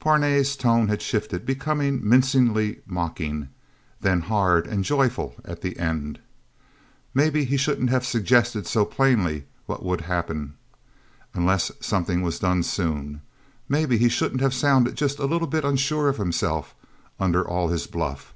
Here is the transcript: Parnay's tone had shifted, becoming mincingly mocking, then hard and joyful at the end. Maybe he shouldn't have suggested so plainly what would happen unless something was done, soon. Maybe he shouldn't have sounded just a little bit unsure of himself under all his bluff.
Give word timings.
Parnay's 0.00 0.56
tone 0.56 0.88
had 0.88 1.00
shifted, 1.00 1.46
becoming 1.46 2.00
mincingly 2.02 2.80
mocking, 2.84 3.48
then 4.00 4.22
hard 4.22 4.66
and 4.66 4.82
joyful 4.82 5.36
at 5.44 5.60
the 5.60 5.78
end. 5.78 6.18
Maybe 7.14 7.44
he 7.44 7.56
shouldn't 7.56 7.88
have 7.90 8.04
suggested 8.04 8.66
so 8.66 8.84
plainly 8.84 9.44
what 9.66 9.84
would 9.84 10.00
happen 10.00 10.54
unless 11.32 11.70
something 11.78 12.22
was 12.22 12.40
done, 12.40 12.64
soon. 12.64 13.20
Maybe 13.68 13.98
he 13.98 14.08
shouldn't 14.08 14.40
have 14.40 14.52
sounded 14.52 14.96
just 14.96 15.20
a 15.20 15.26
little 15.26 15.46
bit 15.46 15.64
unsure 15.64 16.08
of 16.08 16.16
himself 16.16 16.74
under 17.20 17.46
all 17.46 17.68
his 17.68 17.86
bluff. 17.86 18.34